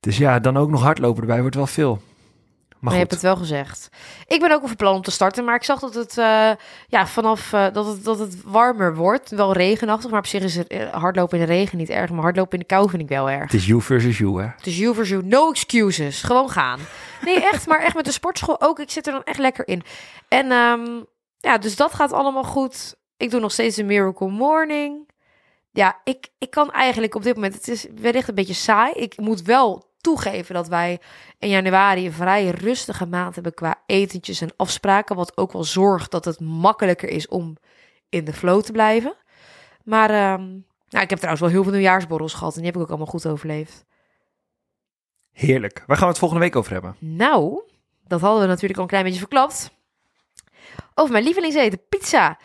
[0.01, 2.01] Dus ja, dan ook nog hardlopen erbij wordt wel veel.
[2.79, 3.89] Maar Maar je hebt het wel gezegd.
[4.27, 6.51] Ik ben ook van plan om te starten, maar ik zag dat het eh,
[6.87, 9.31] ja, vanaf eh, dat, het, dat het warmer wordt.
[9.31, 12.11] Wel regenachtig, maar op zich is het eh, hardlopen in de regen niet erg.
[12.11, 13.43] Maar hardlopen in de kou vind ik wel erg.
[13.43, 14.47] het is you versus you, hè?
[14.57, 16.23] Het is you versus you, no excuses.
[16.23, 16.81] Gewoon gaan.
[17.25, 18.79] Nee, echt, maar echt met de sportschool ook.
[18.79, 19.83] Ik zit er dan echt lekker in.
[20.29, 21.03] En ehm,
[21.39, 22.97] ja, dus dat gaat allemaal goed.
[23.17, 25.09] Ik doe nog steeds een Miracle Morning.
[25.71, 28.93] Ja, ik, ik kan eigenlijk op dit moment, het is wellicht een beetje saai.
[28.93, 31.01] Ik moet wel toegeven dat wij
[31.39, 35.17] in januari een vrij rustige maand hebben qua etentjes en afspraken.
[35.17, 37.57] Wat ook wel zorgt dat het makkelijker is om
[38.09, 39.15] in de flow te blijven.
[39.85, 40.47] Maar ehm,
[40.89, 43.07] nou, ik heb trouwens wel heel veel nieuwjaarsborrels gehad en die heb ik ook allemaal
[43.07, 43.85] goed overleefd.
[45.33, 45.83] Heerlijk.
[45.87, 46.97] Waar gaan we het volgende week over hebben?
[46.99, 47.63] Nou,
[48.07, 49.71] dat hadden we natuurlijk al een klein beetje verklapt.
[50.95, 52.39] Over mijn lievelingseten, pizza.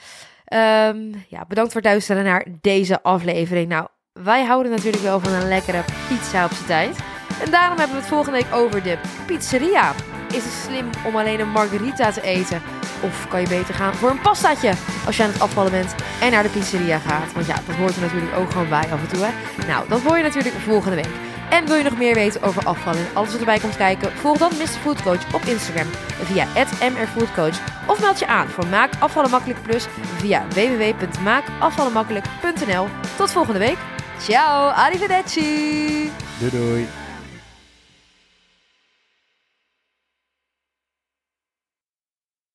[0.46, 3.70] Ehm, ja, bedankt voor het luisteren naar deze aflevering.
[3.70, 7.12] Nou, wij houden natuurlijk wel van een lekkere pizza op zijn tijd.
[7.43, 9.93] En daarom hebben we het volgende week over de pizzeria.
[10.27, 12.62] Is het slim om alleen een margarita te eten?
[13.01, 14.73] Of kan je beter gaan voor een pastaatje
[15.06, 17.34] als je aan het afvallen bent en naar de pizzeria gaat?
[17.34, 19.27] Want ja, dat hoort er natuurlijk ook gewoon bij af en toe.
[19.67, 21.10] Nou, dat hoor je natuurlijk volgende week.
[21.49, 24.12] En wil je nog meer weten over afvallen en alles wat erbij komt kijken?
[24.12, 24.67] Volg dan Mr.
[24.67, 25.88] Food Coach op Instagram
[26.23, 26.47] via
[26.79, 32.88] @mrfoodcoach of meld je aan voor Maak Afvallen Makkelijk Plus via www.maakafvallenmakkelijk.nl.
[33.15, 33.77] Tot volgende week.
[34.19, 36.12] Ciao, arrivederci.
[36.39, 37.03] Doei doei.